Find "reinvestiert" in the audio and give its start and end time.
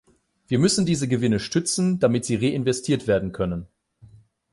2.37-3.05